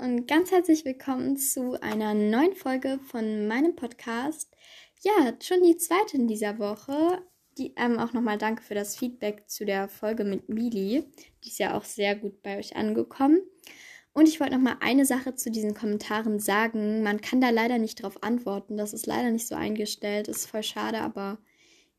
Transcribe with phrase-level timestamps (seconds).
[0.00, 4.48] und ganz herzlich willkommen zu einer neuen Folge von meinem Podcast.
[5.02, 7.22] Ja, schon die zweite in dieser Woche.
[7.56, 11.04] Die, ähm, auch nochmal danke für das Feedback zu der Folge mit Mili.
[11.42, 13.40] Die ist ja auch sehr gut bei euch angekommen.
[14.12, 17.02] Und ich wollte nochmal eine Sache zu diesen Kommentaren sagen.
[17.02, 18.76] Man kann da leider nicht drauf antworten.
[18.76, 20.28] Das ist leider nicht so eingestellt.
[20.28, 21.38] Ist voll schade, aber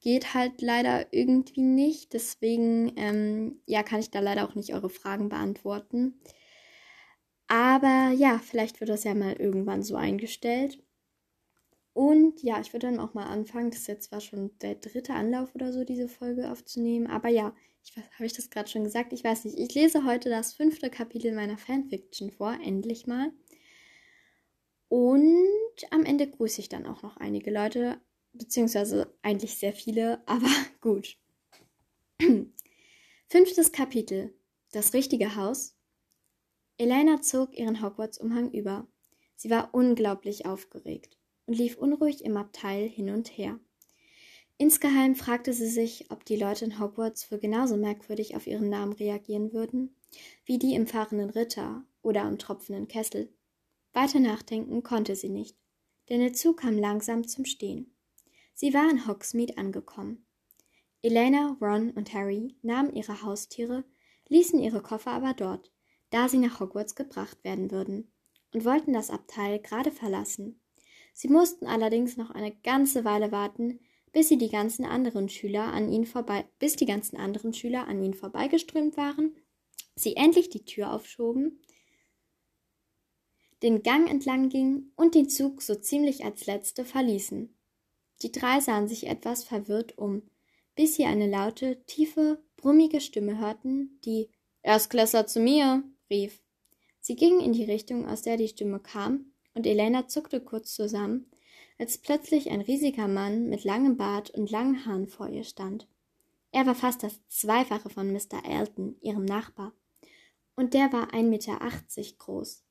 [0.00, 2.12] geht halt leider irgendwie nicht.
[2.12, 6.20] Deswegen, ähm, ja, kann ich da leider auch nicht eure Fragen beantworten.
[7.48, 10.78] Aber ja, vielleicht wird das ja mal irgendwann so eingestellt.
[11.94, 13.70] Und ja, ich würde dann auch mal anfangen.
[13.70, 17.08] Das ist jetzt zwar schon der dritte Anlauf oder so, diese Folge aufzunehmen.
[17.08, 17.54] Aber ja,
[17.96, 19.12] habe ich das gerade schon gesagt?
[19.12, 19.58] Ich weiß nicht.
[19.58, 23.32] Ich lese heute das fünfte Kapitel meiner Fanfiction vor, endlich mal.
[24.88, 25.46] Und
[25.90, 28.00] am Ende grüße ich dann auch noch einige Leute,
[28.32, 31.16] beziehungsweise eigentlich sehr viele, aber gut.
[33.28, 34.34] Fünftes Kapitel.
[34.72, 35.77] Das richtige Haus
[36.80, 38.86] Elena zog ihren Hogwarts-Umhang über.
[39.34, 43.58] Sie war unglaublich aufgeregt und lief unruhig im Abteil hin und her.
[44.58, 48.92] Insgeheim fragte sie sich, ob die Leute in Hogwarts wohl genauso merkwürdig auf ihren Namen
[48.92, 49.96] reagieren würden,
[50.44, 53.28] wie die im fahrenden Ritter oder am tropfenden Kessel.
[53.92, 55.56] Weiter nachdenken konnte sie nicht,
[56.08, 57.92] denn der Zug kam langsam zum Stehen.
[58.54, 60.24] Sie war in Hogsmeade angekommen.
[61.02, 63.82] Elena, Ron und Harry nahmen ihre Haustiere,
[64.28, 65.72] ließen ihre Koffer aber dort
[66.10, 68.10] da sie nach Hogwarts gebracht werden würden,
[68.54, 70.60] und wollten das Abteil gerade verlassen.
[71.12, 73.80] Sie mussten allerdings noch eine ganze Weile warten,
[74.12, 78.02] bis sie die ganzen anderen Schüler an ihnen vorbei, bis die ganzen anderen Schüler an
[78.02, 79.34] ihnen vorbeigeströmt waren,
[79.96, 81.60] sie endlich die Tür aufschoben,
[83.62, 87.54] den Gang entlang gingen und den Zug so ziemlich als letzte verließen.
[88.22, 90.22] Die drei sahen sich etwas verwirrt um,
[90.74, 94.30] bis sie eine laute, tiefe, brummige Stimme hörten, die
[94.62, 96.40] Erstklässler zu mir rief.
[97.00, 101.30] Sie ging in die Richtung, aus der die Stimme kam, und Elena zuckte kurz zusammen,
[101.78, 105.86] als plötzlich ein riesiger Mann mit langem Bart und langen Haaren vor ihr stand.
[106.50, 108.44] Er war fast das Zweifache von Mr.
[108.44, 109.72] Elton, ihrem Nachbar,
[110.56, 112.64] und der war ein Meter achtzig groß,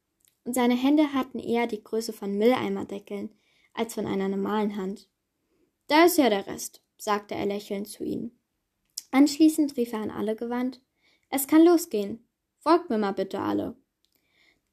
[0.43, 3.33] und seine Hände hatten eher die Größe von Mülleimerdeckeln
[3.73, 5.09] als von einer normalen Hand.
[5.87, 8.37] Da ist ja der Rest, sagte er lächelnd zu ihnen.
[9.11, 10.81] Anschließend rief er an alle gewandt
[11.29, 12.26] Es kann losgehen.
[12.59, 13.75] Folgt mir mal bitte alle.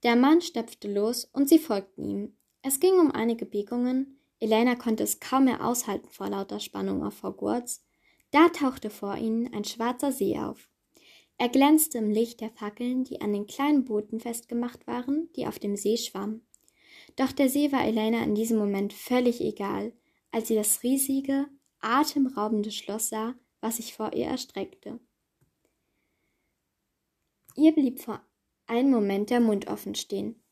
[0.03, 2.37] Der Mann stapfte los und sie folgten ihm.
[2.63, 4.21] Es ging um einige Biegungen.
[4.39, 7.85] Elena konnte es kaum mehr aushalten vor lauter Spannung auf Hogwarts.
[8.31, 10.69] Da tauchte vor ihnen ein schwarzer See auf.
[11.37, 15.59] Er glänzte im Licht der Fackeln, die an den kleinen Booten festgemacht waren, die auf
[15.59, 16.47] dem See schwammen.
[17.17, 19.93] Doch der See war Elena in diesem Moment völlig egal,
[20.31, 21.47] als sie das riesige,
[21.81, 25.01] atemraubende Schloss sah, was sich vor ihr erstreckte.
[27.55, 28.21] Ihr blieb vor
[28.67, 30.43] einem Moment der Mund offen stehen.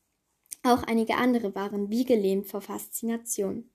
[0.63, 3.71] Auch einige andere waren wie gelähmt vor Faszination.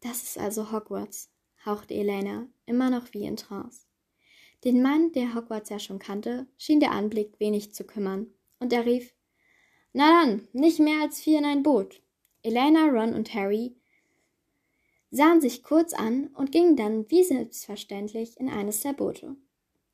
[0.00, 1.30] Das ist also Hogwarts,
[1.64, 3.86] hauchte Elena, immer noch wie in Trance.
[4.64, 8.26] Den Mann, der Hogwarts ja schon kannte, schien der Anblick wenig zu kümmern,
[8.58, 9.14] und er rief
[9.92, 12.02] Na dann, nicht mehr als vier in ein Boot.
[12.42, 13.76] Elena, Ron und Harry
[15.10, 19.36] sahen sich kurz an und gingen dann wie selbstverständlich in eines der Boote.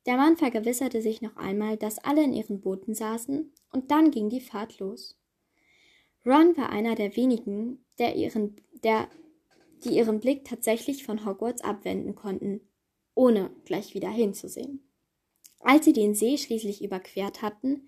[0.05, 4.29] Der Mann vergewisserte sich noch einmal, dass alle in ihren Booten saßen, und dann ging
[4.29, 5.17] die Fahrt los.
[6.25, 9.07] Ron war einer der wenigen, der ihren, der,
[9.83, 12.61] die ihren Blick tatsächlich von Hogwarts abwenden konnten,
[13.15, 14.87] ohne gleich wieder hinzusehen.
[15.59, 17.87] Als sie den See schließlich überquert hatten,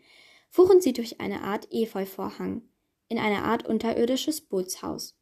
[0.49, 2.61] fuhren sie durch eine Art Efeuvorhang
[3.09, 5.15] in eine Art unterirdisches Bootshaus,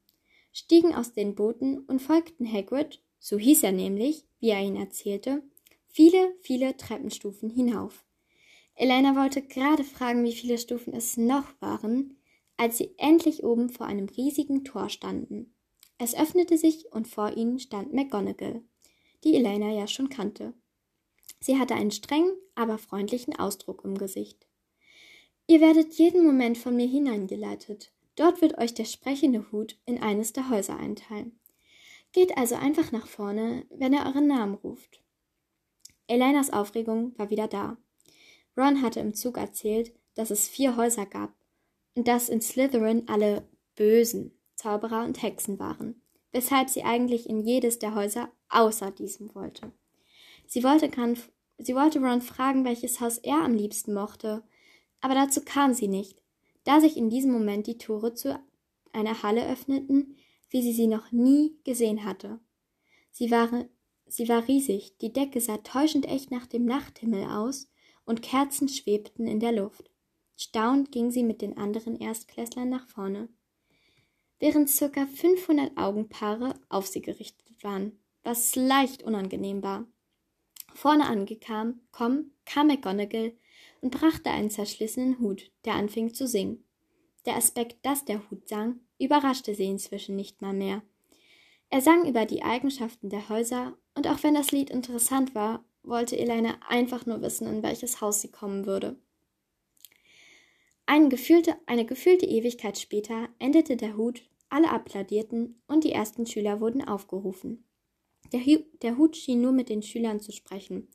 [0.53, 5.43] stiegen aus den Booten und folgten Hagrid, so hieß er nämlich, wie er ihn erzählte,
[5.91, 8.05] viele, viele Treppenstufen hinauf.
[8.75, 12.17] Elena wollte gerade fragen, wie viele Stufen es noch waren,
[12.57, 15.53] als sie endlich oben vor einem riesigen Tor standen.
[15.97, 18.63] Es öffnete sich und vor ihnen stand McGonagall,
[19.23, 20.53] die Elena ja schon kannte.
[21.39, 24.47] Sie hatte einen strengen, aber freundlichen Ausdruck im Gesicht.
[25.47, 27.91] Ihr werdet jeden Moment von mir hineingeleitet.
[28.15, 31.39] Dort wird euch der sprechende Hut in eines der Häuser einteilen.
[32.13, 35.01] Geht also einfach nach vorne, wenn er euren Namen ruft.
[36.07, 37.77] Elenas Aufregung war wieder da.
[38.57, 41.33] Ron hatte im Zug erzählt, dass es vier Häuser gab
[41.95, 46.01] und dass in Slytherin alle Bösen, Zauberer und Hexen waren,
[46.31, 49.71] weshalb sie eigentlich in jedes der Häuser außer diesem wollte.
[50.45, 50.91] Sie wollte,
[51.57, 54.43] sie wollte Ron fragen, welches Haus er am liebsten mochte,
[54.99, 56.21] aber dazu kam sie nicht,
[56.63, 58.39] da sich in diesem Moment die Tore zu
[58.93, 60.17] einer Halle öffneten,
[60.49, 62.39] wie sie sie noch nie gesehen hatte.
[63.11, 63.69] Sie waren
[64.11, 67.71] Sie war riesig, die Decke sah täuschend echt nach dem Nachthimmel aus,
[68.03, 69.89] und Kerzen schwebten in der Luft.
[70.35, 73.29] Staunt ging sie mit den anderen Erstklässlern nach vorne,
[74.37, 79.87] während circa 500 Augenpaare auf sie gerichtet waren, was leicht unangenehm war.
[80.73, 83.31] Vorne angekommen, kam McGonagall
[83.79, 86.65] und brachte einen zerschlissenen Hut, der anfing zu singen.
[87.25, 90.81] Der Aspekt, dass der Hut sang, überraschte sie inzwischen nicht mal mehr.
[91.69, 96.17] Er sang über die Eigenschaften der Häuser, und auch wenn das Lied interessant war, wollte
[96.17, 98.97] Elena einfach nur wissen, in welches Haus sie kommen würde.
[100.85, 106.59] Eine gefühlte, eine gefühlte Ewigkeit später endete der Hut, alle applaudierten und die ersten Schüler
[106.59, 107.63] wurden aufgerufen.
[108.33, 108.41] Der,
[108.81, 110.87] der Hut schien nur mit den Schülern zu sprechen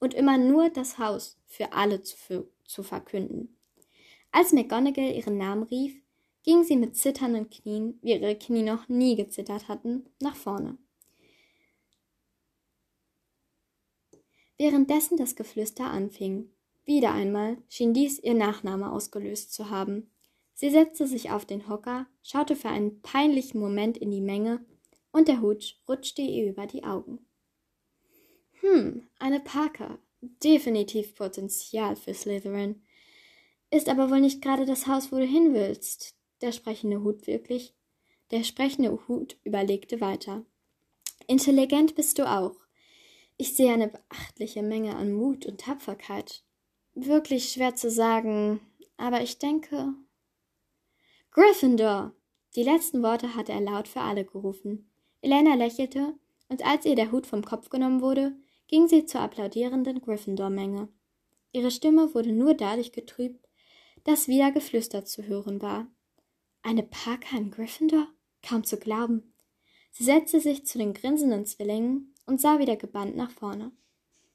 [0.00, 3.56] und immer nur das Haus für alle zu, zu verkünden.
[4.32, 6.02] Als McGonagall ihren Namen rief,
[6.42, 10.76] ging sie mit zitternden Knien, wie ihre Knie noch nie gezittert hatten, nach vorne.
[14.56, 16.50] Währenddessen das Geflüster anfing.
[16.84, 20.10] Wieder einmal schien dies ihr Nachname ausgelöst zu haben.
[20.54, 24.64] Sie setzte sich auf den Hocker, schaute für einen peinlichen Moment in die Menge,
[25.10, 27.24] und der Hut rutschte ihr über die Augen.
[28.60, 29.98] Hm, eine Parker.
[30.42, 32.82] Definitiv Potenzial für Slytherin.
[33.70, 36.14] Ist aber wohl nicht gerade das Haus, wo du hin willst.
[36.40, 37.74] Der sprechende Hut wirklich.
[38.30, 40.44] Der sprechende Hut überlegte weiter.
[41.26, 42.56] Intelligent bist du auch.
[43.36, 46.44] Ich sehe eine beachtliche Menge an Mut und Tapferkeit.
[46.94, 48.60] Wirklich schwer zu sagen,
[48.96, 49.94] aber ich denke.
[51.32, 52.12] Gryffindor!
[52.54, 54.88] Die letzten Worte hatte er laut für alle gerufen.
[55.20, 56.14] Elena lächelte,
[56.48, 58.36] und als ihr der Hut vom Kopf genommen wurde,
[58.68, 60.88] ging sie zur applaudierenden Gryffindor-Menge.
[61.52, 63.48] Ihre Stimme wurde nur dadurch getrübt,
[64.04, 65.88] dass wieder Geflüster zu hören war.
[66.62, 68.06] Eine Parker in Gryffindor?
[68.42, 69.34] Kaum zu glauben.
[69.90, 73.72] Sie setzte sich zu den grinsenden Zwillingen und sah wieder gebannt nach vorne.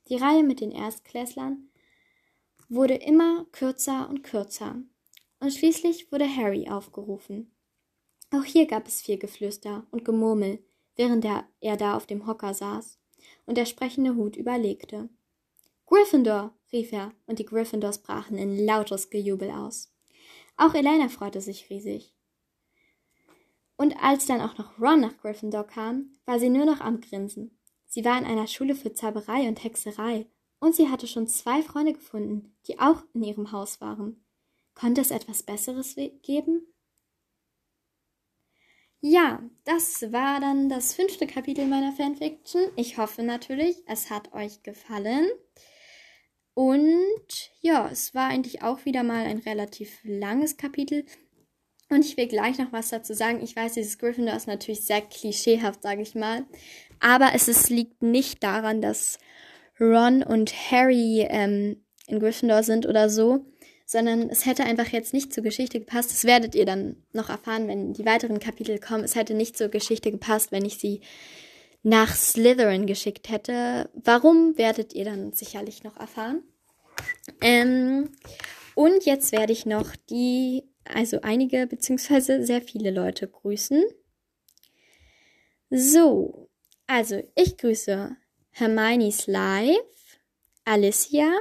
[0.07, 1.69] Die Reihe mit den Erstklässlern
[2.67, 4.81] wurde immer kürzer und kürzer,
[5.39, 7.51] und schließlich wurde Harry aufgerufen.
[8.31, 10.59] Auch hier gab es viel Geflüster und Gemurmel,
[10.95, 12.99] während er, da auf dem Hocker saß
[13.45, 15.09] und der sprechende Hut überlegte.
[15.85, 19.91] Gryffindor, rief er, und die Gryffindors brachen in lautes Gejubel aus.
[20.57, 22.13] Auch Elena freute sich riesig.
[23.77, 27.57] Und als dann auch noch Ron nach Gryffindor kam, war sie nur noch am Grinsen.
[27.89, 30.27] Sie war in einer Schule für Zauberei und Hexerei,
[30.59, 34.23] und sie hatte schon zwei Freunde gefunden, die auch in ihrem Haus waren.
[34.75, 36.61] Konnte es etwas Besseres geben?
[39.01, 42.63] Ja, das war dann das fünfte Kapitel meiner Fanfiction.
[42.75, 45.29] Ich hoffe natürlich, es hat euch gefallen.
[46.53, 51.05] Und ja, es war eigentlich auch wieder mal ein relativ langes Kapitel.
[51.89, 53.41] Und ich will gleich noch was dazu sagen.
[53.41, 56.45] Ich weiß, dieses Gryffindor ist natürlich sehr klischeehaft, sage ich mal.
[56.99, 59.19] Aber es ist, liegt nicht daran, dass
[59.79, 63.45] Ron und Harry ähm, in Gryffindor sind oder so,
[63.85, 66.11] sondern es hätte einfach jetzt nicht zur Geschichte gepasst.
[66.11, 69.03] Das werdet ihr dann noch erfahren, wenn die weiteren Kapitel kommen.
[69.03, 71.01] Es hätte nicht zur Geschichte gepasst, wenn ich sie
[71.81, 73.89] nach Slytherin geschickt hätte.
[73.93, 76.43] Warum werdet ihr dann sicherlich noch erfahren?
[77.41, 78.09] Ähm,
[78.75, 83.83] und jetzt werde ich noch die, also einige beziehungsweise sehr viele Leute grüßen.
[85.69, 86.48] So,
[86.89, 88.15] also ich grüße
[88.51, 90.19] Hermione's Live,
[90.65, 91.31] Alicia,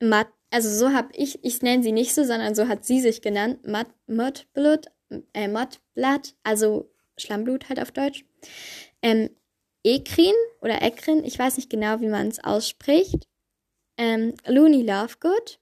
[0.00, 3.22] Matt also so habe ich, ich nenne sie nicht so, sondern so hat sie sich
[3.22, 4.86] genannt, Mud, Mudblood,
[5.32, 8.24] äh, Mudblood, also Schlammblut halt auf Deutsch.
[9.02, 9.30] Ähm,
[9.82, 13.26] Ekrin oder Ekrin, ich weiß nicht genau, wie man es ausspricht.
[13.96, 15.58] Ähm, Looney Lovegood.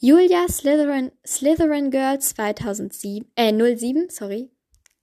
[0.00, 4.50] Julia Slytherin, Slytherin Girl 2007, äh, 07, sorry.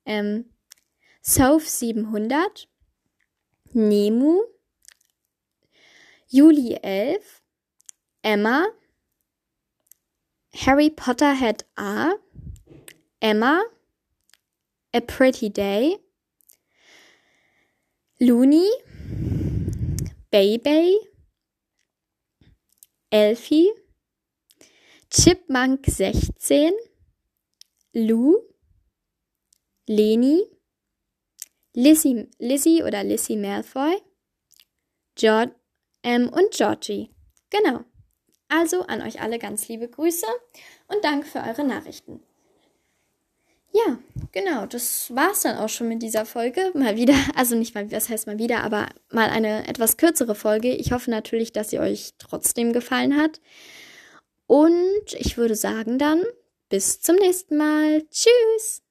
[0.05, 0.49] Ähm,
[1.21, 2.65] Soph 700.
[3.75, 4.41] Nemu.
[6.31, 7.41] Juli 11.
[8.23, 8.69] Emma,
[10.53, 12.13] Harry Potter had A,
[13.19, 13.65] Emma,
[14.93, 15.97] A Pretty Day,
[18.19, 18.71] Looney,
[20.31, 20.99] Baby,
[23.11, 23.71] Elfie,
[25.09, 26.73] Chipmunk 16,
[27.95, 28.41] Lou,
[29.89, 30.45] Leni,
[31.73, 34.01] Lizzie, Lizzie oder Lizzie Malfoy,
[35.15, 35.53] George
[36.03, 37.09] ähm, und Georgie.
[37.49, 37.81] Genau.
[38.49, 40.25] Also an euch alle ganz liebe Grüße
[40.87, 42.21] und danke für eure Nachrichten.
[43.73, 43.97] Ja,
[44.33, 46.71] genau, das war's dann auch schon mit dieser Folge.
[46.73, 50.75] Mal wieder, also nicht mal, was heißt mal wieder, aber mal eine etwas kürzere Folge.
[50.75, 53.39] Ich hoffe natürlich, dass sie euch trotzdem gefallen hat.
[54.47, 56.21] Und ich würde sagen dann,
[56.67, 58.03] bis zum nächsten Mal.
[58.09, 58.81] Tschüss!